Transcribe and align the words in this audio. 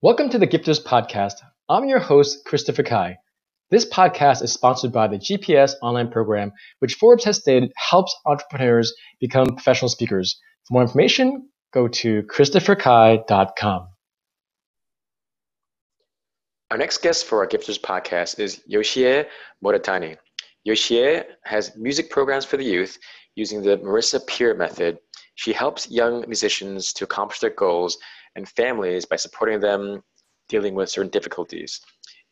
Welcome 0.00 0.28
to 0.28 0.38
the 0.38 0.46
Gifters 0.46 0.80
Podcast. 0.80 1.32
I'm 1.68 1.88
your 1.88 1.98
host, 1.98 2.44
Christopher 2.44 2.84
Kai. 2.84 3.16
This 3.72 3.84
podcast 3.84 4.44
is 4.44 4.52
sponsored 4.52 4.92
by 4.92 5.08
the 5.08 5.16
GPS 5.16 5.72
online 5.82 6.08
program, 6.08 6.52
which 6.78 6.94
Forbes 6.94 7.24
has 7.24 7.38
stated 7.38 7.72
helps 7.74 8.14
entrepreneurs 8.24 8.94
become 9.18 9.48
professional 9.48 9.88
speakers. 9.88 10.38
For 10.68 10.74
more 10.74 10.82
information, 10.82 11.48
go 11.74 11.88
to 11.88 12.22
christopherkai.com. 12.22 13.88
Our 16.70 16.78
next 16.78 16.98
guest 16.98 17.24
for 17.24 17.38
our 17.38 17.48
Gifters 17.48 17.80
podcast 17.80 18.38
is 18.38 18.62
Yoshie 18.70 19.26
Muratani. 19.64 20.16
Yoshie 20.64 21.24
has 21.42 21.76
music 21.76 22.08
programs 22.08 22.44
for 22.44 22.56
the 22.56 22.64
youth 22.64 22.96
using 23.34 23.62
the 23.64 23.78
Marisa 23.78 24.24
Peer 24.28 24.54
method. 24.54 25.00
She 25.34 25.52
helps 25.52 25.90
young 25.90 26.24
musicians 26.28 26.92
to 26.92 27.02
accomplish 27.02 27.40
their 27.40 27.50
goals 27.50 27.98
and 28.36 28.48
families 28.48 29.04
by 29.04 29.16
supporting 29.16 29.60
them 29.60 30.02
dealing 30.48 30.74
with 30.74 30.88
certain 30.88 31.10
difficulties. 31.10 31.80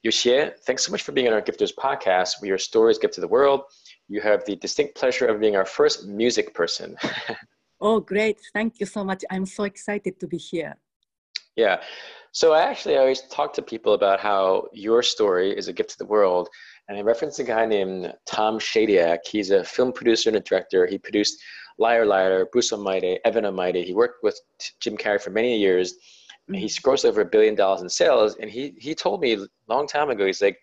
Yoshie, 0.04 0.52
thanks 0.66 0.84
so 0.84 0.92
much 0.92 1.02
for 1.02 1.12
being 1.12 1.26
on 1.26 1.32
our 1.32 1.42
Gifters 1.42 1.74
podcast, 1.74 2.40
where 2.40 2.48
your 2.48 2.58
stories 2.58 2.98
give 2.98 3.10
to 3.12 3.20
the 3.20 3.28
world. 3.28 3.62
You 4.08 4.20
have 4.20 4.44
the 4.44 4.56
distinct 4.56 4.94
pleasure 4.94 5.26
of 5.26 5.40
being 5.40 5.56
our 5.56 5.64
first 5.64 6.06
music 6.06 6.54
person. 6.54 6.96
oh, 7.80 8.00
great. 8.00 8.38
Thank 8.54 8.78
you 8.78 8.86
so 8.86 9.02
much. 9.04 9.24
I'm 9.30 9.46
so 9.46 9.64
excited 9.64 10.20
to 10.20 10.26
be 10.26 10.36
here. 10.36 10.76
Yeah. 11.56 11.80
So 12.32 12.52
I 12.52 12.60
actually 12.60 12.96
always 12.98 13.22
talk 13.22 13.54
to 13.54 13.62
people 13.62 13.94
about 13.94 14.20
how 14.20 14.68
your 14.72 15.02
story 15.02 15.56
is 15.56 15.68
a 15.68 15.72
gift 15.72 15.90
to 15.90 15.98
the 15.98 16.04
world. 16.04 16.50
And 16.88 16.96
I 16.96 17.02
referenced 17.02 17.38
a 17.38 17.44
guy 17.44 17.66
named 17.66 18.12
Tom 18.26 18.58
Shadyac. 18.58 19.18
He's 19.26 19.50
a 19.50 19.64
film 19.64 19.92
producer 19.92 20.30
and 20.30 20.36
a 20.36 20.40
director. 20.40 20.86
He 20.86 20.98
produced 20.98 21.42
Liar 21.78 22.06
Liar, 22.06 22.46
Bruce 22.52 22.72
Almighty, 22.72 23.18
Evan 23.24 23.44
Almighty. 23.44 23.82
He 23.82 23.92
worked 23.92 24.22
with 24.22 24.40
Jim 24.80 24.96
Carrey 24.96 25.20
for 25.20 25.30
many 25.30 25.58
years. 25.58 25.94
Mm-hmm. 26.48 26.54
He 26.54 26.68
grossed 26.68 27.04
over 27.04 27.22
a 27.22 27.24
billion 27.24 27.54
dollars 27.54 27.82
in 27.82 27.88
sales. 27.88 28.36
And 28.36 28.48
he, 28.48 28.74
he 28.78 28.94
told 28.94 29.20
me 29.20 29.34
a 29.34 29.46
long 29.68 29.88
time 29.88 30.10
ago, 30.10 30.26
he's 30.26 30.40
like, 30.40 30.58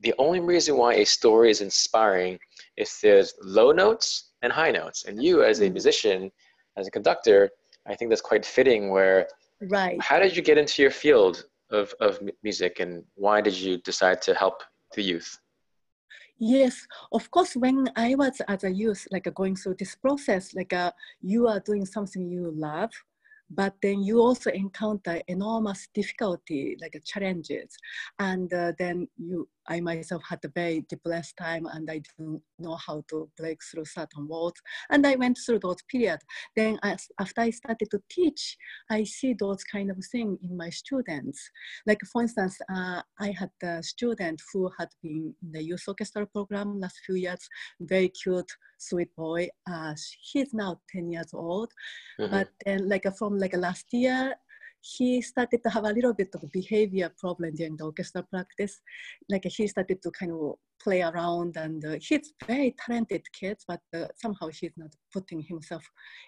the 0.00 0.14
only 0.18 0.40
reason 0.40 0.76
why 0.76 0.94
a 0.94 1.04
story 1.04 1.50
is 1.50 1.60
inspiring 1.60 2.38
is 2.76 2.98
there's 3.02 3.34
low 3.42 3.70
notes 3.70 4.32
and 4.42 4.52
high 4.52 4.70
notes. 4.70 5.04
And 5.04 5.22
you, 5.22 5.42
as 5.42 5.60
a 5.60 5.64
mm-hmm. 5.64 5.74
musician, 5.74 6.30
as 6.76 6.86
a 6.86 6.90
conductor, 6.90 7.50
I 7.86 7.94
think 7.94 8.10
that's 8.10 8.20
quite 8.20 8.44
fitting. 8.44 8.90
Where, 8.90 9.28
right? 9.60 10.00
How 10.02 10.18
did 10.18 10.36
you 10.36 10.42
get 10.42 10.58
into 10.58 10.82
your 10.82 10.90
field 10.90 11.44
of 11.70 11.94
of 12.00 12.18
music, 12.42 12.80
and 12.80 13.04
why 13.14 13.40
did 13.40 13.54
you 13.54 13.78
decide 13.78 14.22
to 14.22 14.34
help 14.34 14.62
the 14.94 15.02
youth? 15.02 15.38
Yes, 16.38 16.86
of 17.12 17.30
course. 17.30 17.54
When 17.56 17.90
I 17.96 18.14
was 18.16 18.40
as 18.48 18.64
a 18.64 18.70
youth, 18.70 19.06
like 19.10 19.26
uh, 19.26 19.30
going 19.30 19.56
through 19.56 19.76
this 19.78 19.94
process, 19.94 20.54
like 20.54 20.72
uh, 20.72 20.92
you 21.22 21.46
are 21.48 21.60
doing 21.60 21.86
something 21.86 22.28
you 22.28 22.52
love, 22.56 22.90
but 23.54 23.74
then 23.82 24.02
you 24.02 24.20
also 24.20 24.50
encounter 24.50 25.20
enormous 25.28 25.88
difficulty, 25.94 26.76
like 26.80 26.96
uh, 26.96 27.00
challenges, 27.04 27.76
and 28.18 28.52
uh, 28.52 28.72
then 28.78 29.08
you 29.16 29.48
I 29.66 29.80
myself 29.80 30.22
had 30.28 30.40
a 30.44 30.48
very 30.48 30.84
depressed 30.88 31.36
time 31.36 31.66
and 31.66 31.90
I 31.90 31.98
didn't 31.98 32.42
know 32.58 32.76
how 32.76 33.02
to 33.08 33.30
break 33.36 33.60
through 33.64 33.86
certain 33.86 34.28
walls. 34.28 34.54
And 34.90 35.06
I 35.06 35.16
went 35.16 35.38
through 35.38 35.60
those 35.60 35.82
periods. 35.90 36.24
Then 36.54 36.78
as, 36.82 37.06
after 37.18 37.42
I 37.42 37.50
started 37.50 37.90
to 37.90 38.02
teach, 38.10 38.56
I 38.90 39.04
see 39.04 39.34
those 39.34 39.64
kind 39.64 39.90
of 39.90 39.98
things 40.12 40.38
in 40.42 40.56
my 40.56 40.70
students. 40.70 41.50
Like 41.86 42.00
for 42.12 42.22
instance, 42.22 42.58
uh, 42.72 43.02
I 43.18 43.34
had 43.38 43.50
a 43.62 43.82
student 43.82 44.42
who 44.52 44.70
had 44.78 44.88
been 45.02 45.34
in 45.42 45.52
the 45.52 45.62
youth 45.62 45.84
orchestra 45.88 46.26
program 46.26 46.80
last 46.80 47.00
few 47.06 47.14
years, 47.14 47.48
very 47.80 48.08
cute, 48.08 48.50
sweet 48.88 49.14
boy. 49.16 49.48
Uh, 49.70 49.94
he's 50.20 50.52
now 50.52 50.80
10 50.90 51.10
years 51.10 51.32
old. 51.32 51.70
Mm-hmm. 52.20 52.30
But 52.30 52.48
then 52.64 52.88
like 52.88 53.06
from 53.16 53.38
like 53.38 53.56
last 53.56 53.86
year, 53.92 54.34
he 54.84 55.22
started 55.22 55.62
to 55.62 55.70
have 55.70 55.84
a 55.84 55.92
little 55.92 56.12
bit 56.12 56.28
of 56.34 56.52
behavior 56.52 57.10
problem 57.18 57.54
during 57.54 57.76
the 57.76 57.84
orchestra 57.84 58.22
practice. 58.22 58.80
Like 59.30 59.44
he 59.44 59.66
started 59.66 60.02
to 60.02 60.10
kind 60.10 60.32
of 60.32 60.56
play 60.82 61.00
around 61.00 61.56
and 61.56 61.82
uh, 61.84 61.96
he's 62.00 62.34
very 62.46 62.74
talented 62.84 63.22
kid, 63.32 63.56
but 63.66 63.80
uh, 63.96 64.06
somehow 64.16 64.48
he's 64.48 64.76
not 64.76 64.90
putting 65.12 65.40
himself 65.40 65.84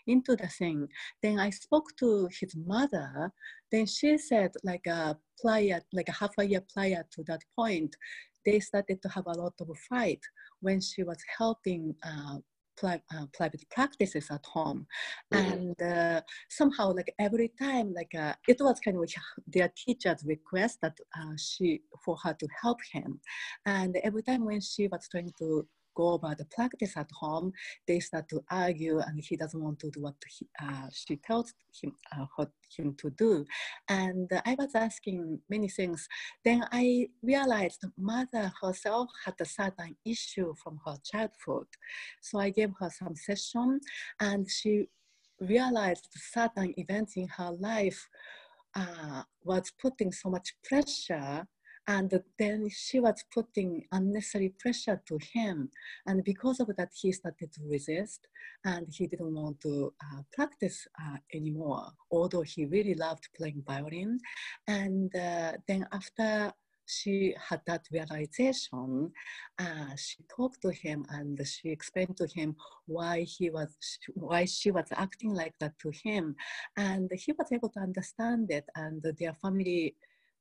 into 0.07 0.35
the 0.37 0.49
thing. 0.49 0.89
Then 1.23 1.39
I 1.39 1.51
spoke 1.51 1.89
to 1.99 2.29
his 2.41 2.57
mother. 2.57 3.31
Then 3.71 3.85
she 3.85 4.17
said 4.17 4.53
like 4.65 4.87
a 4.87 5.19
prior, 5.43 5.83
like 5.93 6.09
a 6.09 6.13
half 6.13 6.33
a 6.39 6.45
year 6.45 6.65
prior 6.73 7.05
to 7.13 7.25
that 7.25 7.43
point, 7.55 7.95
they 8.47 8.61
started 8.61 9.03
to 9.03 9.09
have 9.09 9.27
a 9.27 9.39
lot 9.43 9.53
of 9.61 9.69
fight 9.91 10.21
when 10.61 10.81
she 10.81 11.03
was 11.03 11.19
helping 11.39 11.95
uh, 12.03 12.39
uh, 12.83 12.99
private 13.33 13.65
practices 13.71 14.29
at 14.31 14.45
home 14.45 14.87
mm-hmm. 15.33 15.53
and 15.53 15.83
uh, 15.83 16.21
somehow 16.51 16.93
like 16.93 17.13
every 17.19 17.51
time 17.59 17.93
like 17.95 18.15
uh, 18.15 18.35
it 18.49 18.59
was 18.61 18.79
kind 18.81 18.97
of 18.97 19.11
their 19.47 19.73
teacher's 19.77 20.23
request 20.25 20.79
that 20.83 20.97
uh, 21.19 21.33
she 21.39 21.81
for 22.05 22.17
her 22.23 22.35
to 22.35 22.47
help 22.63 22.79
him 22.93 23.19
and 23.65 23.97
every 24.05 24.23
time 24.23 24.45
when 24.45 24.61
she 24.61 24.89
was 24.89 25.09
trying 25.11 25.33
to 25.39 25.67
go 25.97 26.11
over 26.11 26.35
the 26.39 26.45
practice 26.47 26.97
at 26.97 27.11
home, 27.13 27.53
they 27.89 28.01
start 28.01 28.29
to 28.29 28.43
argue 28.51 28.99
and 28.99 29.21
he 29.21 29.37
doesn't 29.37 29.63
want 29.63 29.79
to 29.81 29.91
do 29.91 30.01
what 30.03 30.15
he, 30.29 30.47
uh, 30.63 30.89
she 30.93 31.17
tells 31.17 31.53
him, 31.83 31.93
uh, 32.17 32.45
him 32.77 32.95
to 32.99 33.11
do. 33.11 33.45
And 33.89 34.31
I 34.45 34.55
was 34.59 34.75
asking 34.75 35.41
many 35.49 35.69
things. 35.69 36.07
Then 36.45 36.65
I 36.73 37.09
realized 37.23 37.83
mother 37.99 38.53
herself 38.63 39.09
had 39.25 39.35
a 39.41 39.45
certain 39.45 39.97
issue 40.05 40.55
from 40.63 40.79
her 40.85 40.97
childhood. 41.05 41.67
So 42.21 42.39
I 42.39 42.51
gave 42.51 42.71
her 42.81 42.91
some 42.91 43.17
session 43.17 43.81
and 44.21 44.49
she 44.49 44.89
realized 45.41 46.09
certain 46.15 46.73
events 46.77 47.17
in 47.17 47.29
her 47.29 47.51
life 47.51 48.09
uh, 48.75 49.23
was 49.43 49.73
putting 49.81 50.13
so 50.13 50.29
much 50.29 50.55
pressure 50.65 51.47
and 51.89 52.21
then 52.39 52.69
she 52.69 52.99
was 53.01 53.25
putting 53.33 53.85
unnecessary 53.93 54.53
pressure 54.59 55.01
to 55.07 55.19
him. 55.33 55.71
And 56.07 56.25
because 56.25 56.61
of 56.61 56.71
that, 56.77 56.91
he 56.93 57.13
started 57.13 57.53
to 57.53 57.61
resist 57.69 58.27
and 58.65 58.87
he 58.91 59.07
didn't 59.07 59.35
want 59.35 59.61
to 59.61 59.93
uh, 60.03 60.23
practice 60.33 60.87
uh, 61.01 61.19
anymore, 61.33 61.87
although 62.11 62.43
he 62.43 62.67
really 62.67 62.95
loved 62.95 63.29
playing 63.37 63.63
violin. 63.67 64.19
And 64.67 65.15
uh, 65.15 65.53
then 65.69 65.87
after 65.93 66.53
she 66.89 67.35
had 67.49 67.61
that 67.67 67.87
realization, 67.93 69.13
uh, 69.59 69.95
she 69.97 70.25
talked 70.29 70.63
to 70.63 70.71
him 70.71 71.05
and 71.11 71.41
she 71.47 71.69
explained 71.69 72.17
to 72.17 72.27
him 72.27 72.57
why 72.87 73.23
he 73.23 73.51
was, 73.51 73.77
why 74.15 74.45
she 74.45 74.71
was 74.71 74.87
acting 74.93 75.35
like 75.35 75.55
that 75.61 75.79
to 75.81 75.91
him. 75.91 76.35
And 76.77 77.11
he 77.15 77.33
was 77.33 77.49
able 77.53 77.69
to 77.71 77.81
understand 77.81 78.51
it 78.51 78.65
and 78.75 79.03
their 79.19 79.35
family 79.35 79.95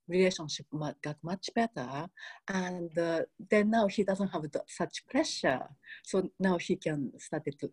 relationship 0.07 0.65
got 1.01 1.17
much 1.23 1.49
better 1.55 2.07
and 2.47 2.97
uh, 2.97 3.21
then 3.49 3.69
now 3.69 3.87
he 3.87 4.03
doesn't 4.03 4.29
have 4.29 4.45
such 4.67 5.05
pressure 5.07 5.67
so 6.03 6.29
now 6.39 6.57
he 6.57 6.75
can 6.75 7.11
start 7.17 7.43
to 7.59 7.69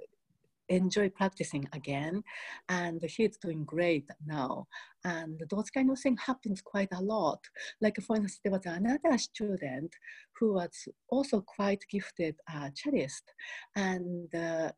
enjoy 0.69 1.09
practicing 1.11 1.69
again 1.73 2.23
and 2.69 3.03
he's 3.03 3.37
doing 3.37 3.65
great 3.65 4.09
now 4.27 4.67
and 5.05 5.43
those 5.51 5.71
kind 5.71 5.91
of 5.91 5.99
things 5.99 6.21
happens 6.25 6.63
quite 6.63 6.89
a 6.93 7.03
lot 7.03 7.41
like 7.81 7.97
for 8.01 8.17
instance 8.17 8.41
there 8.43 8.53
was 8.53 8.65
another 8.65 9.19
student 9.19 9.93
who 10.39 10.55
was 10.55 10.89
also 11.11 11.41
quite 11.41 11.85
gifted 11.91 12.37
uh, 12.55 12.71
cellist 12.75 13.35
and 13.77 14.35
uh, 14.35 14.71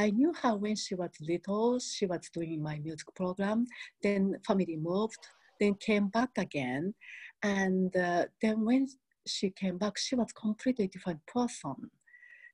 I 0.00 0.10
knew 0.10 0.32
her 0.42 0.54
when 0.54 0.76
she 0.76 0.94
was 0.94 1.10
little. 1.20 1.80
She 1.80 2.06
was 2.06 2.30
doing 2.32 2.62
my 2.62 2.78
music 2.78 3.12
program. 3.16 3.66
Then 4.00 4.36
family 4.46 4.76
moved 4.76 5.26
then 5.60 5.74
came 5.74 6.08
back 6.08 6.30
again. 6.36 6.94
And 7.42 7.94
uh, 7.96 8.26
then 8.42 8.64
when 8.64 8.88
she 9.26 9.50
came 9.50 9.78
back, 9.78 9.98
she 9.98 10.14
was 10.16 10.32
completely 10.32 10.88
different 10.88 11.20
person. 11.26 11.90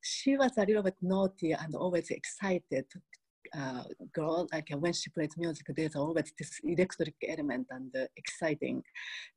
She 0.02 0.36
was 0.36 0.52
a 0.58 0.66
little 0.66 0.82
bit 0.82 0.96
naughty 1.00 1.52
and 1.52 1.74
always 1.74 2.10
excited 2.10 2.84
uh, 3.56 3.84
girl. 4.12 4.48
Like 4.52 4.68
uh, 4.72 4.78
when 4.78 4.92
she 4.92 5.10
plays 5.10 5.36
music, 5.36 5.66
there's 5.76 5.96
always 5.96 6.32
this 6.38 6.60
electric 6.64 7.14
element 7.26 7.66
and 7.70 7.94
uh, 7.94 8.06
exciting. 8.16 8.82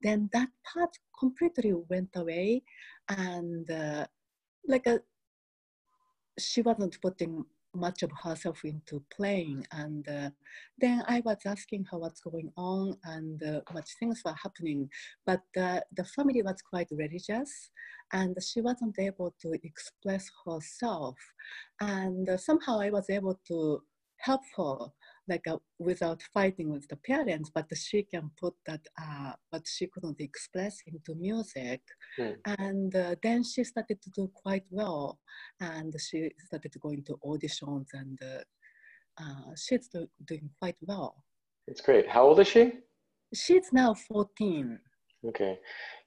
Then 0.02 0.30
that 0.34 0.50
part 0.74 0.98
completely 1.18 1.74
went 1.90 2.10
away, 2.16 2.64
and 3.10 3.70
uh, 3.70 4.08
like 4.68 4.88
a, 4.88 4.96
uh, 4.96 4.98
she 6.40 6.62
wasn't 6.62 7.00
putting 7.02 7.46
much 7.78 8.04
of 8.04 8.12
herself 8.24 8.64
into 8.64 9.04
playing. 9.16 9.66
And 9.72 10.08
uh, 10.08 10.30
then 10.80 11.04
I 11.08 11.22
was 11.24 11.38
asking 11.46 11.86
her 11.92 11.98
what's 11.98 12.22
going 12.22 12.52
on 12.58 12.98
and 13.04 13.42
uh, 13.44 13.62
much 13.74 13.90
things 14.00 14.22
were 14.26 14.36
happening. 14.42 14.90
But 15.26 15.44
uh, 15.60 15.82
the 15.96 16.04
family 16.04 16.42
was 16.42 16.62
quite 16.62 16.88
religious 16.92 17.72
and 18.14 18.36
she 18.42 18.62
wasn't 18.62 18.98
able 19.00 19.36
to 19.42 19.54
express 19.64 20.30
herself. 20.46 21.16
And 21.80 22.30
somehow 22.40 22.80
I 22.80 22.90
was 22.90 23.10
able 23.10 23.40
to 23.48 23.82
help 24.18 24.42
her 24.58 24.78
like 25.28 25.48
uh, 25.48 25.58
without 25.80 26.22
fighting 26.34 26.72
with 26.72 26.88
the 26.88 26.96
parents, 26.98 27.52
but 27.54 27.66
she 27.76 28.04
can 28.04 28.32
put 28.40 28.54
that 28.66 28.82
uh, 29.02 29.34
what 29.50 29.64
she 29.66 29.88
couldn't 29.88 30.20
express 30.20 30.78
into 30.88 31.16
music. 31.16 31.82
Mm. 32.20 32.36
And 32.60 32.96
uh, 32.96 33.16
then 33.22 33.44
she 33.44 33.64
started 33.64 34.02
to 34.02 34.10
do 34.12 34.32
quite 34.34 34.66
well, 34.70 35.20
and 35.60 35.94
she 36.00 36.32
started 36.46 36.74
going 36.80 37.04
to 37.06 37.18
auditions, 37.26 37.88
and 37.94 38.18
uh, 38.22 39.24
uh, 39.24 39.52
she's 39.56 39.88
do, 39.88 40.08
doing 40.26 40.50
quite 40.60 40.78
well. 40.82 41.24
It's 41.68 41.82
great. 41.82 42.08
How 42.08 42.24
old 42.24 42.40
is 42.40 42.48
she? 42.48 42.72
She's 43.34 43.74
now 43.74 43.94
14. 43.94 44.80
Okay. 45.26 45.60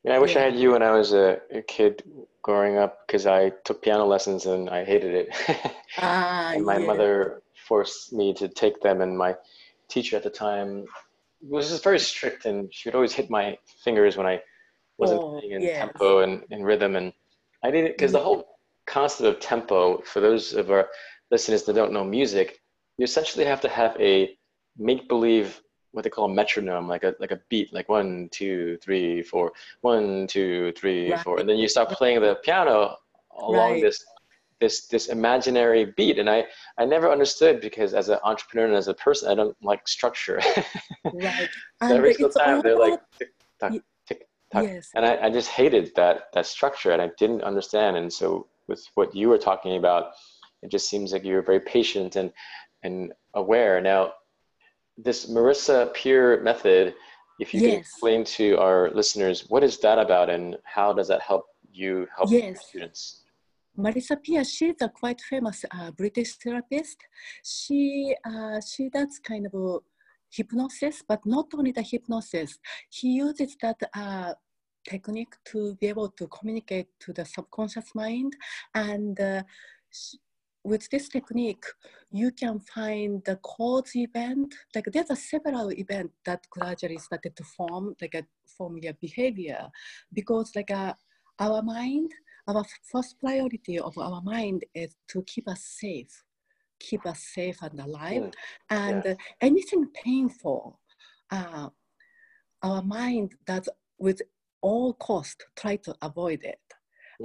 Yeah, 0.04 0.14
I 0.14 0.18
wish 0.18 0.34
yeah. 0.34 0.40
I 0.40 0.44
had 0.44 0.56
you 0.56 0.72
when 0.72 0.82
I 0.82 0.92
was 0.92 1.12
a, 1.12 1.38
a 1.52 1.62
kid 1.62 2.02
growing 2.42 2.78
up 2.78 3.06
because 3.06 3.26
I 3.26 3.50
took 3.64 3.82
piano 3.82 4.06
lessons 4.06 4.46
and 4.46 4.70
I 4.70 4.84
hated 4.84 5.14
it. 5.14 5.74
ah, 5.98 6.52
and 6.54 6.64
my 6.64 6.78
yeah. 6.78 6.86
mother 6.86 7.42
forced 7.70 8.12
me 8.12 8.34
to 8.34 8.48
take 8.48 8.82
them, 8.82 9.00
and 9.00 9.16
my 9.16 9.32
teacher 9.88 10.16
at 10.16 10.24
the 10.24 10.36
time 10.46 10.70
was 11.40 11.70
just 11.70 11.84
very 11.84 12.00
strict, 12.00 12.44
and 12.44 12.58
she 12.74 12.88
would 12.88 12.96
always 12.96 13.12
hit 13.12 13.30
my 13.30 13.56
fingers 13.84 14.16
when 14.16 14.26
I 14.26 14.42
wasn't 14.98 15.20
oh, 15.22 15.38
in 15.38 15.62
yes. 15.62 15.78
tempo 15.78 16.18
and 16.24 16.42
in 16.50 16.64
rhythm. 16.64 16.96
And 16.96 17.12
I 17.62 17.70
didn't 17.70 17.92
because 17.92 18.10
the 18.10 18.26
whole 18.28 18.58
concept 18.86 19.28
of 19.28 19.38
tempo, 19.38 20.02
for 20.02 20.18
those 20.20 20.52
of 20.52 20.72
our 20.72 20.88
listeners 21.30 21.62
that 21.62 21.74
don't 21.74 21.92
know 21.92 22.02
music, 22.02 22.58
you 22.98 23.04
essentially 23.04 23.44
have 23.44 23.60
to 23.60 23.68
have 23.68 23.96
a 24.00 24.36
make 24.76 25.08
believe 25.08 25.62
what 25.92 26.02
they 26.02 26.10
call 26.10 26.24
a 26.30 26.34
metronome, 26.34 26.88
like 26.88 27.04
a 27.04 27.14
like 27.20 27.30
a 27.30 27.40
beat, 27.50 27.72
like 27.72 27.88
one, 27.88 28.28
two, 28.32 28.78
three, 28.82 29.22
four, 29.22 29.52
one, 29.82 30.26
two, 30.26 30.72
three, 30.72 31.12
right. 31.12 31.20
four, 31.20 31.38
and 31.38 31.48
then 31.48 31.58
you 31.62 31.68
start 31.68 31.88
playing 31.90 32.20
the 32.20 32.34
piano 32.42 32.96
along 33.38 33.74
right. 33.74 33.82
this 33.82 34.04
this 34.60 34.86
this 34.86 35.08
imaginary 35.08 35.86
beat. 35.96 36.18
And 36.18 36.28
I 36.28 36.44
I 36.78 36.84
never 36.84 37.10
understood 37.10 37.60
because 37.60 37.94
as 37.94 38.08
an 38.08 38.18
entrepreneur 38.22 38.66
and 38.66 38.76
as 38.76 38.88
a 38.88 38.94
person, 38.94 39.30
I 39.30 39.34
don't 39.34 39.56
like 39.62 39.88
structure. 39.88 40.40
right. 41.04 41.48
so 41.82 41.96
every 41.96 42.14
single 42.14 42.30
time 42.30 42.60
they're 42.62 42.78
like 42.78 43.00
tick 43.18 43.30
tock, 43.58 43.72
tick 44.06 44.28
tock, 44.52 44.64
yes. 44.64 44.90
and 44.94 45.04
I, 45.04 45.26
I 45.26 45.30
just 45.30 45.48
hated 45.48 45.92
that 45.96 46.32
that 46.34 46.46
structure, 46.46 46.92
and 46.92 47.02
I 47.02 47.10
didn't 47.18 47.42
understand. 47.42 47.96
And 47.96 48.12
so 48.12 48.46
with 48.68 48.86
what 48.94 49.14
you 49.14 49.28
were 49.28 49.38
talking 49.38 49.76
about, 49.76 50.12
it 50.62 50.70
just 50.70 50.88
seems 50.88 51.12
like 51.12 51.24
you're 51.24 51.42
very 51.42 51.60
patient 51.60 52.16
and 52.16 52.32
and 52.82 53.12
aware. 53.34 53.80
Now 53.80 54.12
this 55.02 55.26
Marisa 55.26 55.92
Peer 55.94 56.42
method, 56.42 56.94
if 57.38 57.54
you 57.54 57.60
yes. 57.60 57.70
can 57.70 57.78
explain 57.80 58.24
to 58.24 58.58
our 58.58 58.90
listeners, 58.90 59.48
what 59.48 59.64
is 59.64 59.78
that 59.78 59.98
about 59.98 60.28
and 60.28 60.56
how 60.64 60.92
does 60.92 61.08
that 61.08 61.22
help 61.22 61.46
you 61.72 62.06
help 62.14 62.30
yes. 62.30 62.66
students? 62.68 63.22
Marisa 63.78 64.16
Peer, 64.22 64.44
she's 64.44 64.74
a 64.82 64.88
quite 64.88 65.20
famous 65.20 65.64
uh, 65.70 65.90
British 65.92 66.34
therapist. 66.36 66.98
She, 67.44 68.14
uh, 68.24 68.60
she 68.60 68.88
does 68.88 69.18
kind 69.22 69.46
of 69.46 69.54
a 69.54 69.78
hypnosis, 70.30 71.02
but 71.06 71.24
not 71.24 71.46
only 71.54 71.72
the 71.72 71.82
hypnosis. 71.82 72.58
He 72.90 73.14
uses 73.14 73.56
that 73.62 73.80
uh, 73.94 74.34
technique 74.88 75.34
to 75.46 75.76
be 75.80 75.86
able 75.88 76.10
to 76.10 76.26
communicate 76.28 76.88
to 77.00 77.12
the 77.12 77.24
subconscious 77.24 77.94
mind. 77.94 78.34
And 78.74 79.18
uh, 79.20 79.42
she, 79.90 80.18
with 80.62 80.88
this 80.90 81.08
technique, 81.08 81.64
you 82.10 82.32
can 82.32 82.60
find 82.60 83.22
the 83.24 83.36
cause 83.36 83.92
event. 83.94 84.54
Like 84.74 84.86
there's 84.92 85.10
a 85.10 85.16
several 85.16 85.72
event 85.72 86.10
that 86.26 86.46
gradually 86.50 86.98
started 86.98 87.34
to 87.36 87.44
form, 87.44 87.94
like 88.00 88.14
a 88.14 88.24
form 88.58 88.76
your 88.78 88.92
behavior, 88.94 89.68
because 90.12 90.52
like 90.54 90.70
uh, 90.70 90.94
our 91.38 91.62
mind, 91.62 92.12
our 92.46 92.64
first 92.90 93.18
priority 93.18 93.78
of 93.78 93.96
our 93.98 94.20
mind 94.22 94.64
is 94.74 94.96
to 95.08 95.22
keep 95.22 95.48
us 95.48 95.62
safe, 95.62 96.24
keep 96.78 97.06
us 97.06 97.20
safe 97.34 97.58
and 97.62 97.80
alive, 97.80 98.22
mm. 98.22 98.32
and 98.70 99.02
yeah. 99.04 99.14
anything 99.40 99.86
painful, 100.04 100.80
uh, 101.30 101.68
our 102.62 102.82
mind 102.82 103.34
does 103.46 103.68
with 103.98 104.20
all 104.62 104.94
cost 104.94 105.44
try 105.56 105.76
to 105.76 105.94
avoid 106.02 106.42
it. 106.44 106.60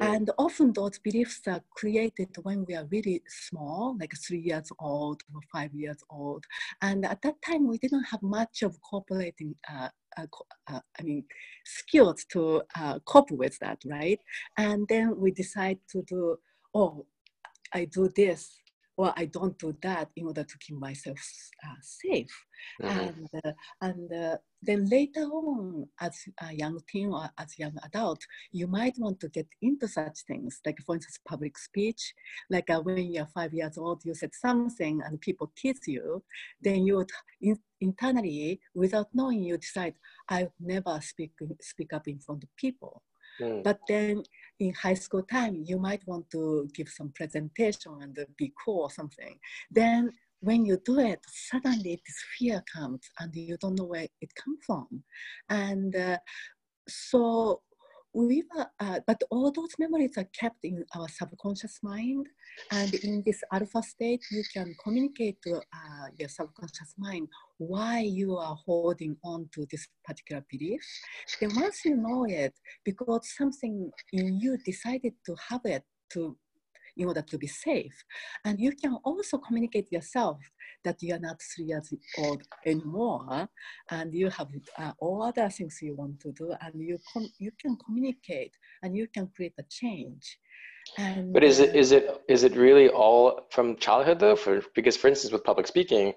And 0.02 0.30
often 0.38 0.74
those 0.74 1.00
beliefs 1.00 1.42
are 1.48 1.62
created 1.72 2.30
when 2.44 2.66
we 2.66 2.76
are 2.76 2.86
really 2.92 3.22
small, 3.28 3.96
like 4.00 4.14
three 4.28 4.40
years 4.40 4.70
old 4.80 5.22
or 5.34 5.42
five 5.52 5.74
years 5.74 6.04
old. 6.10 6.44
And 6.82 7.06
at 7.06 7.22
that 7.22 7.42
time, 7.42 7.68
we 7.68 7.78
didn't 7.78 8.04
have 8.06 8.22
much 8.22 8.62
of 8.64 8.78
cooperating, 8.82 9.56
uh, 9.72 9.90
uh, 10.18 10.26
uh, 10.68 10.80
I 11.00 11.04
mean, 11.04 11.24
skills 11.66 12.26
to 12.32 12.64
uh, 12.78 13.00
cope 13.06 13.32
with 13.32 13.58
that, 13.60 13.80
right? 13.86 14.20
And 14.58 14.86
then 14.90 15.18
we 15.18 15.32
decide 15.32 15.80
to 15.92 16.02
do, 16.04 16.38
oh, 16.74 17.06
I 17.74 17.86
do 17.86 18.10
this 18.16 18.60
or 18.98 19.14
I 19.18 19.26
don't 19.26 19.58
do 19.60 19.76
that 19.82 20.10
in 20.16 20.28
order 20.28 20.44
to 20.44 20.58
keep 20.60 20.78
myself 20.78 21.20
uh, 21.66 21.76
safe. 21.82 22.46
Mm-hmm. 22.82 23.00
And, 23.00 23.30
uh, 23.46 23.52
and 23.82 24.14
uh, 24.14 24.38
then 24.66 24.90
later 24.90 25.24
on, 25.24 25.88
as 26.00 26.26
a 26.42 26.54
young 26.54 26.80
teen 26.90 27.12
or 27.12 27.30
as 27.38 27.54
a 27.58 27.62
young 27.64 27.78
adult, 27.84 28.22
you 28.52 28.68
might 28.68 28.98
want 28.98 29.20
to 29.22 29.30
get 29.30 29.48
into 29.62 29.88
such 29.88 30.20
things, 30.28 30.60
like 30.66 30.80
for 30.86 30.96
instance, 30.96 31.20
public 31.28 31.58
speech. 31.58 32.14
Like 32.50 32.70
uh, 32.70 32.82
when 32.82 33.14
you're 33.14 33.28
five 33.28 33.54
years 33.54 33.78
old, 33.78 34.04
you 34.06 34.14
said 34.14 34.34
something 34.34 35.02
and 35.06 35.22
people 35.22 35.52
tease 35.56 35.88
you, 35.88 36.24
then 36.62 36.86
you 36.86 36.98
would 36.98 37.12
in- 37.42 37.60
internally, 37.82 38.60
without 38.74 39.08
knowing, 39.14 39.44
you 39.44 39.58
decide, 39.58 39.96
I'll 40.30 40.54
never 40.60 41.00
speak, 41.02 41.32
speak 41.62 41.94
up 41.94 42.08
in 42.08 42.20
front 42.20 42.44
of 42.44 42.56
people. 42.56 43.04
Mm. 43.42 43.64
But 43.64 43.80
then 43.88 44.24
in 44.60 44.74
high 44.74 44.94
school 44.94 45.24
time, 45.24 45.64
you 45.66 45.78
might 45.78 46.06
want 46.08 46.30
to 46.32 46.70
give 46.74 46.88
some 46.90 47.12
presentation 47.14 47.92
and 48.02 48.18
be 48.38 48.54
cool 48.64 48.84
or 48.84 48.92
something. 48.92 49.38
Then 49.70 50.12
when 50.46 50.64
you 50.64 50.78
do 50.86 51.00
it, 51.00 51.20
suddenly 51.28 52.00
this 52.06 52.20
fear 52.38 52.64
comes 52.74 53.02
and 53.20 53.36
you 53.36 53.58
don't 53.58 53.78
know 53.80 53.86
where 53.86 54.08
it 54.22 54.32
comes 54.36 54.60
from. 54.66 54.88
And 55.50 55.96
uh, 55.96 56.18
so 56.88 57.62
we 58.14 58.44
were, 58.56 58.68
uh, 58.80 59.00
but 59.08 59.22
all 59.30 59.52
those 59.52 59.74
memories 59.78 60.18
are 60.18 60.30
kept 60.40 60.64
in 60.64 60.86
our 60.96 61.10
subconscious 61.10 61.80
mind. 61.84 62.28
And 62.72 62.94
in 62.94 63.24
this 63.26 63.42
alpha 63.52 63.82
state, 63.84 64.24
you 64.32 64.44
can 64.54 64.74
communicate 64.84 65.42
to 65.44 65.56
uh, 65.58 66.08
your 66.18 66.30
subconscious 66.30 66.94
mind 66.98 67.28
why 67.58 68.00
you 68.00 68.38
are 68.38 68.56
holding 68.66 69.18
on 69.24 69.50
to 69.56 69.66
this 69.72 69.88
particular 70.06 70.46
belief. 70.50 70.82
Then 71.42 71.52
once 71.56 71.84
you 71.84 71.98
know 71.98 72.26
it, 72.30 72.54
because 72.86 73.30
something 73.36 73.92
in 74.14 74.40
you 74.40 74.58
decided 74.64 75.14
to 75.26 75.36
have 75.50 75.62
it 75.66 75.84
to 76.14 76.38
in 76.98 77.08
order 77.08 77.22
to 77.22 77.38
be 77.38 77.48
safe. 77.48 77.96
And 78.44 78.60
you 78.60 78.72
can 78.72 78.96
also 79.04 79.38
communicate 79.38 79.92
yourself 79.92 80.40
that 80.84 81.02
you 81.02 81.14
are 81.16 81.20
not 81.20 81.42
three 81.42 81.66
years 81.66 81.94
old 82.18 82.44
anymore, 82.66 83.50
and 83.90 84.14
you 84.14 84.30
have 84.30 84.48
uh, 84.78 84.92
all 85.00 85.24
other 85.24 85.50
things 85.50 85.80
you 85.82 85.96
want 85.96 86.20
to 86.22 86.32
do, 86.32 86.54
and 86.62 86.74
you 86.76 86.98
com- 87.12 87.32
you 87.40 87.52
can 87.60 87.76
communicate 87.86 88.54
and 88.84 88.96
you 88.96 89.08
can 89.08 89.28
create 89.36 89.54
a 89.60 89.64
change. 89.70 90.38
And, 90.98 91.34
but 91.34 91.44
is 91.44 91.60
it 91.60 91.72
uh, 91.72 91.80
is 91.80 91.92
it 91.92 92.22
is 92.30 92.44
it 92.44 92.56
really 92.56 92.90
all 92.90 93.48
from 93.50 93.76
childhood 93.78 94.20
though? 94.20 94.36
For 94.36 94.62
because 94.76 94.96
for 94.96 95.08
instance, 95.08 95.34
with 95.34 95.44
public 95.44 95.68
speaking, 95.68 96.14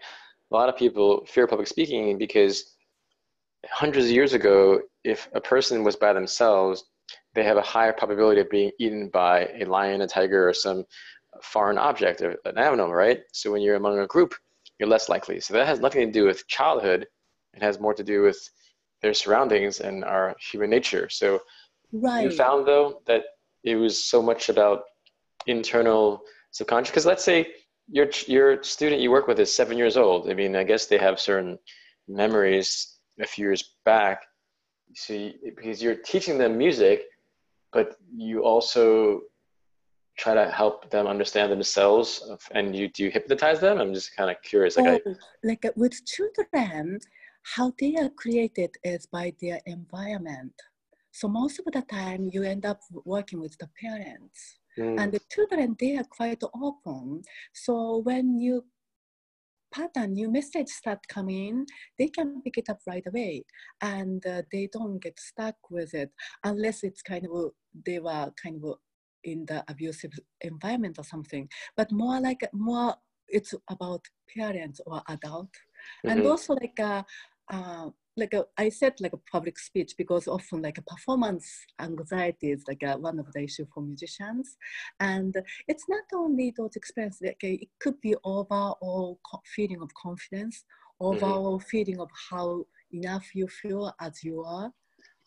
a 0.50 0.54
lot 0.54 0.69
of 0.69 0.76
people 0.76 1.25
fear 1.26 1.46
public 1.46 1.69
speaking 1.69 2.19
because 2.19 2.75
hundreds 3.70 4.06
of 4.06 4.12
years 4.12 4.34
ago, 4.34 4.80
if 5.04 5.28
a 5.35 5.40
person 5.40 5.85
was 5.85 5.97
by 5.97 6.12
themselves 6.12 6.85
they 7.34 7.44
have 7.44 7.56
a 7.56 7.62
higher 7.62 7.92
probability 7.92 8.40
of 8.40 8.50
being 8.50 8.70
eaten 8.78 9.08
by 9.08 9.46
a 9.60 9.64
lion, 9.64 10.00
a 10.02 10.06
tiger, 10.06 10.48
or 10.48 10.52
some 10.52 10.84
foreign 11.42 11.78
object, 11.78 12.20
or 12.20 12.36
an 12.44 12.58
animal, 12.58 12.92
right? 12.92 13.20
So 13.32 13.52
when 13.52 13.62
you're 13.62 13.76
among 13.76 13.98
a 13.98 14.06
group, 14.06 14.34
you're 14.78 14.88
less 14.88 15.08
likely. 15.08 15.40
So 15.40 15.54
that 15.54 15.66
has 15.66 15.80
nothing 15.80 16.06
to 16.06 16.12
do 16.12 16.24
with 16.24 16.46
childhood. 16.48 17.06
It 17.54 17.62
has 17.62 17.80
more 17.80 17.94
to 17.94 18.04
do 18.04 18.22
with 18.22 18.38
their 19.02 19.14
surroundings 19.14 19.80
and 19.80 20.04
our 20.04 20.34
human 20.40 20.70
nature. 20.70 21.08
So 21.08 21.40
right. 21.92 22.24
you 22.24 22.30
found 22.30 22.66
though 22.66 23.02
that 23.06 23.24
it 23.64 23.76
was 23.76 24.04
so 24.04 24.22
much 24.22 24.48
about 24.48 24.82
internal 25.46 26.22
subconscious. 26.52 26.90
Because 26.90 27.06
let's 27.06 27.24
say 27.24 27.48
your 27.88 28.08
your 28.26 28.62
student 28.62 29.00
you 29.00 29.10
work 29.10 29.26
with 29.26 29.40
is 29.40 29.54
seven 29.54 29.78
years 29.78 29.96
old. 29.96 30.30
I 30.30 30.34
mean, 30.34 30.56
I 30.56 30.64
guess 30.64 30.86
they 30.86 30.98
have 30.98 31.20
certain 31.20 31.58
memories 32.06 32.98
a 33.20 33.26
few 33.26 33.46
years 33.46 33.76
back 33.84 34.22
see 34.95 35.37
because 35.57 35.83
you're 35.83 35.97
teaching 35.97 36.38
them 36.38 36.57
music 36.57 37.02
but 37.73 37.97
you 38.16 38.42
also 38.42 39.21
try 40.18 40.35
to 40.35 40.50
help 40.50 40.90
them 40.90 41.07
understand 41.07 41.50
themselves 41.52 42.28
and 42.52 42.75
you 42.75 42.88
do 42.88 43.04
you 43.04 43.11
hypnotize 43.11 43.61
them? 43.61 43.78
I'm 43.78 43.95
just 43.95 44.16
kind 44.16 44.30
of 44.30 44.37
curious 44.42 44.76
like, 44.76 45.02
oh, 45.07 45.11
I, 45.11 45.14
like 45.45 45.64
uh, 45.64 45.71
with 45.76 46.04
children 46.04 46.99
how 47.54 47.73
they 47.78 47.95
are 47.97 48.11
created 48.11 48.71
is 48.85 49.07
by 49.07 49.33
their 49.40 49.61
environment. 49.66 50.52
So 51.12 51.28
most 51.28 51.61
of 51.61 51.73
the 51.73 51.83
time 51.83 52.28
you 52.33 52.42
end 52.42 52.66
up 52.66 52.80
working 53.04 53.40
with 53.40 53.57
the 53.59 53.68
parents. 53.80 54.59
Mm. 54.78 55.00
and 55.00 55.12
the 55.12 55.21
children 55.28 55.76
they 55.80 55.97
are 55.97 56.04
quite 56.04 56.40
open. 56.54 57.23
So 57.52 57.99
when 57.99 58.38
you 58.38 58.64
pattern, 59.72 60.14
new 60.14 60.30
message 60.30 60.68
start 60.68 60.98
coming, 61.08 61.66
they 61.98 62.08
can 62.08 62.42
pick 62.42 62.58
it 62.58 62.68
up 62.68 62.78
right 62.87 63.06
away, 63.06 63.44
and 63.80 64.25
uh, 64.26 64.42
they 64.52 64.68
don't 64.72 64.98
get 65.02 65.18
stuck 65.18 65.56
with 65.70 65.94
it 65.94 66.10
unless 66.44 66.82
it's 66.82 67.02
kind 67.02 67.26
of 67.26 67.50
they 67.87 67.98
were 67.98 68.30
kind 68.42 68.62
of 68.64 68.76
in 69.25 69.44
the 69.46 69.64
abusive 69.68 70.12
environment 70.40 70.98
or 70.98 71.04
something. 71.04 71.48
But 71.76 71.92
more 71.92 72.20
like 72.20 72.48
more, 72.52 72.94
it's 73.28 73.54
about 73.68 74.02
parents 74.37 74.80
or 74.87 75.02
adult, 75.08 75.50
mm-hmm. 75.50 76.08
and 76.10 76.26
also 76.26 76.54
like 76.54 76.78
uh, 76.80 77.02
uh, 77.50 77.90
like 78.18 78.34
a, 78.34 78.44
I 78.56 78.68
said 78.68 78.94
like 79.00 79.12
a 79.12 79.30
public 79.30 79.58
speech 79.58 79.94
because 79.96 80.26
often 80.26 80.62
like 80.62 80.78
a 80.78 80.82
performance 80.82 81.48
anxiety 81.80 82.50
is 82.50 82.64
like 82.68 82.82
a, 82.82 82.98
one 82.98 83.18
of 83.18 83.32
the 83.32 83.42
issue 83.42 83.66
for 83.72 83.82
musicians, 83.82 84.56
and 85.00 85.34
it's 85.66 85.84
not 85.88 86.04
only 86.14 86.52
those 86.56 86.76
experiences. 86.76 87.22
Like 87.25 87.42
it 87.42 87.68
could 87.80 88.00
be 88.00 88.14
overall 88.25 89.20
feeling 89.54 89.80
of 89.80 89.90
confidence, 89.94 90.64
overall 91.00 91.58
mm-hmm. 91.58 91.68
feeling 91.68 92.00
of 92.00 92.10
how 92.30 92.64
enough 92.92 93.34
you 93.34 93.46
feel 93.48 93.94
as 94.00 94.22
you 94.25 94.42
are. 94.42 94.72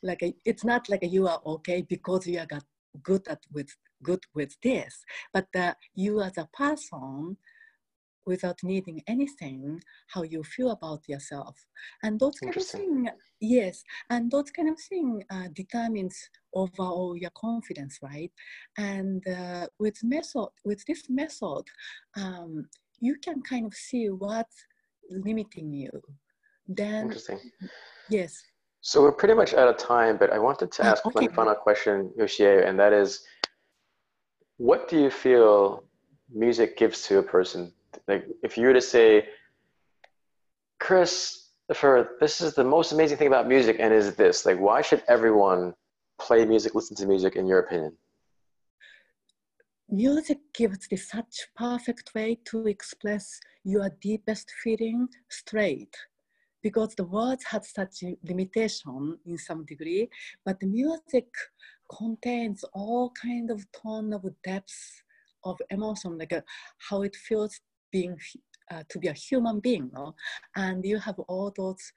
Like 0.03 0.23
it's 0.45 0.63
not 0.63 0.89
like 0.89 1.03
you 1.03 1.27
are 1.27 1.41
okay 1.45 1.81
because 1.81 2.27
you 2.27 2.39
are 2.39 2.45
got 2.45 2.63
good 3.03 3.27
at 3.27 3.39
with 3.51 3.69
good 4.03 4.23
with 4.33 4.55
this, 4.63 5.03
but 5.31 5.47
uh, 5.55 5.73
you 5.95 6.21
as 6.21 6.37
a 6.37 6.49
person 6.53 7.37
without 8.25 8.59
needing 8.63 9.01
anything, 9.07 9.81
how 10.07 10.23
you 10.23 10.43
feel 10.43 10.71
about 10.71 11.01
yourself. 11.07 11.55
And 12.03 12.19
those 12.19 12.39
kind 12.39 12.55
of 12.55 12.63
thing, 12.63 13.09
yes, 13.39 13.83
and 14.09 14.31
those 14.31 14.51
kind 14.51 14.69
of 14.69 14.79
thing 14.79 15.23
uh, 15.29 15.47
determines 15.53 16.15
overall 16.53 17.15
your 17.17 17.31
confidence, 17.35 17.99
right? 18.01 18.31
And 18.77 19.25
uh, 19.27 19.67
with 19.79 20.03
method, 20.03 20.49
with 20.65 20.83
this 20.85 21.09
method, 21.09 21.63
um, 22.17 22.65
you 22.99 23.15
can 23.23 23.41
kind 23.41 23.65
of 23.65 23.73
see 23.73 24.07
what's 24.09 24.65
limiting 25.09 25.73
you. 25.73 25.91
Then, 26.67 27.05
Interesting. 27.05 27.39
Yes. 28.09 28.41
So 28.81 29.01
we're 29.01 29.11
pretty 29.11 29.35
much 29.35 29.53
out 29.53 29.67
of 29.67 29.77
time, 29.77 30.17
but 30.17 30.31
I 30.31 30.39
wanted 30.39 30.71
to 30.73 30.83
ah, 30.83 30.91
ask 30.91 31.05
okay. 31.05 31.25
one 31.25 31.33
final 31.33 31.55
question, 31.55 32.11
Yoshie, 32.19 32.67
and 32.67 32.79
that 32.79 32.93
is, 32.93 33.23
what 34.57 34.87
do 34.87 34.99
you 34.99 35.09
feel 35.09 35.83
music 36.33 36.77
gives 36.77 37.01
to 37.07 37.19
a 37.19 37.23
person 37.23 37.73
like 38.07 38.25
if 38.43 38.57
you 38.57 38.67
were 38.67 38.73
to 38.73 38.81
say, 38.81 39.27
Chris, 40.79 41.49
for 41.73 42.15
this 42.19 42.41
is 42.41 42.53
the 42.53 42.63
most 42.63 42.91
amazing 42.91 43.17
thing 43.17 43.27
about 43.27 43.47
music, 43.47 43.77
and 43.79 43.93
is 43.93 44.15
this 44.15 44.45
like 44.45 44.59
why 44.59 44.81
should 44.81 45.03
everyone 45.07 45.73
play 46.19 46.45
music, 46.45 46.75
listen 46.75 46.95
to 46.97 47.05
music, 47.05 47.35
in 47.35 47.47
your 47.47 47.59
opinion? 47.59 47.93
Music 49.89 50.39
gives 50.53 50.87
the 50.87 50.95
such 50.95 51.47
perfect 51.55 52.13
way 52.15 52.39
to 52.45 52.65
express 52.67 53.39
your 53.63 53.89
deepest 54.01 54.49
feeling 54.63 55.07
straight 55.29 55.93
because 56.63 56.95
the 56.95 57.03
words 57.03 57.43
have 57.43 57.65
such 57.65 58.03
limitation 58.23 59.17
in 59.25 59.37
some 59.37 59.65
degree, 59.65 60.09
but 60.45 60.59
the 60.59 60.67
music 60.67 61.27
contains 61.97 62.63
all 62.73 63.11
kind 63.21 63.51
of 63.51 63.65
tone 63.71 64.13
of 64.13 64.23
depths 64.43 65.03
of 65.43 65.57
emotion, 65.71 66.17
like 66.17 66.33
uh, 66.33 66.41
how 66.89 67.01
it 67.01 67.15
feels 67.15 67.59
being 67.91 68.17
uh, 68.71 68.83
to 68.89 68.99
be 68.99 69.07
a 69.07 69.13
human 69.13 69.59
being, 69.59 69.89
no? 69.93 70.15
and 70.55 70.85
you 70.85 70.97
have 70.97 71.19
all 71.27 71.53
those 71.57 71.91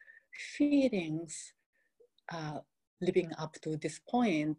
feelings 0.57 1.53
uh, 2.33 2.59
living 3.01 3.31
up 3.39 3.55
to 3.63 3.77
this 3.77 4.01
point, 4.09 4.57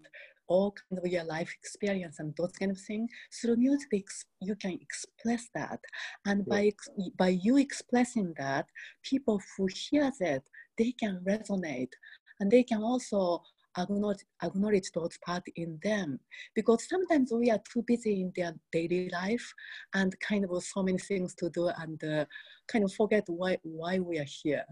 all 0.48 0.72
kind 0.72 1.04
of 1.04 1.12
your 1.12 1.24
life 1.24 1.52
experience 1.60 2.20
and 2.20 2.36
those 2.38 2.52
kind 2.54 2.72
of 2.72 2.80
things. 2.80 3.10
Through 3.42 3.58
music, 3.58 4.06
you 4.42 4.56
can 4.56 4.78
express 4.80 5.50
that, 5.56 5.80
and 6.26 6.46
by 6.46 6.72
by 7.18 7.30
you 7.30 7.58
expressing 7.58 8.34
that, 8.38 8.68
people 9.04 9.42
who 9.58 9.68
hear 9.68 10.12
that 10.20 10.44
they 10.78 10.92
can 10.92 11.22
resonate, 11.28 11.94
and 12.40 12.52
they 12.52 12.64
can 12.64 12.84
also 12.84 13.42
acknowledge, 13.78 14.24
acknowledge 14.44 14.92
those 14.94 15.18
parts 15.26 15.50
in 15.56 15.80
them 15.84 16.20
because 16.56 16.88
sometimes 16.88 17.32
we 17.32 17.52
are 17.52 17.60
too 17.72 17.84
busy 17.86 18.22
in 18.22 18.32
their 18.36 18.54
daily 18.72 19.10
life 19.10 19.54
and 19.94 20.18
kind 20.20 20.46
of 20.46 20.64
so 20.64 20.84
many 20.84 20.98
things 20.98 21.36
to 21.36 21.50
do 21.50 21.70
and 21.80 22.04
uh, 22.04 22.26
kind 22.68 22.84
of 22.84 22.94
forget 22.94 23.24
why 23.28 23.58
why 23.64 24.00
we 24.00 24.18
are 24.20 24.28
here 24.44 24.66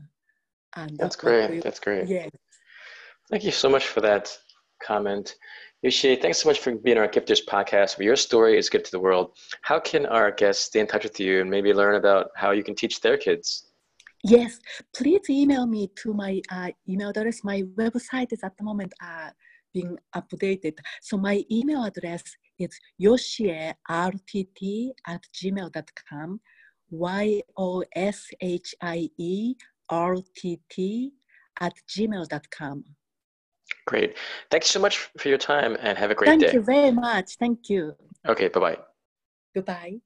and 0.75 0.98
that's 0.98 1.15
great 1.15 1.50
we, 1.50 1.60
that's 1.60 1.79
great 1.79 2.07
yeah 2.07 2.27
thank 3.29 3.43
you 3.43 3.51
so 3.51 3.69
much 3.69 3.88
for 3.88 4.01
that 4.01 4.36
comment 4.81 5.36
Yoshie, 5.86 6.22
thanks 6.22 6.38
so 6.38 6.48
much 6.48 6.60
for 6.60 6.74
being 6.74 6.98
on 6.98 7.03
our 7.03 7.10
Gifters 7.10 7.43
podcast. 7.45 8.01
Your 8.01 8.15
story 8.15 8.57
is 8.57 8.69
good 8.69 8.86
to 8.86 8.91
the 8.91 9.01
world. 9.01 9.36
How 9.63 9.81
can 9.81 10.05
our 10.05 10.31
guests 10.31 10.63
stay 10.63 10.79
in 10.79 10.88
touch 10.88 11.03
with 11.03 11.19
you 11.19 11.41
and 11.41 11.50
maybe 11.50 11.74
learn 11.74 11.95
about 11.95 12.29
how 12.38 12.51
you 12.51 12.63
can 12.63 12.74
teach 12.74 13.01
their 13.01 13.17
kids? 13.17 13.73
Yes, 14.24 14.60
please 14.96 15.30
email 15.30 15.68
me 15.68 15.89
to 15.98 16.13
my 16.13 16.42
uh, 16.50 16.70
email 16.88 17.10
address. 17.10 17.44
My 17.44 17.62
website 17.77 18.32
is 18.32 18.42
at 18.42 18.56
the 18.58 18.63
moment 18.63 18.94
uh, 19.03 19.32
being 19.74 19.98
updated. 20.15 20.77
So 21.01 21.18
my 21.18 21.44
email 21.51 21.84
address 21.84 22.24
is 22.58 22.70
yoshiertt 23.01 23.74
at 23.89 24.15
gmail.com, 25.36 26.39
Y-O-S-H-I-E-R-T-T 26.89 27.92
at 31.60 31.74
gmail.com. 31.89 32.84
Great. 33.86 34.18
Thanks 34.50 34.68
so 34.68 34.80
much 34.80 35.10
for 35.18 35.27
your 35.27 35.38
time 35.38 35.75
and 35.82 35.98
have 35.98 36.12
a 36.12 36.15
great 36.15 36.27
Thank 36.30 36.42
day. 36.42 36.48
Thank 36.48 36.56
you 36.56 36.62
very 36.62 36.92
much. 36.92 37.36
Thank 37.38 37.70
you. 37.70 37.94
Okay, 38.27 38.48
bye-bye. 38.48 38.77
Goodbye. 39.53 40.00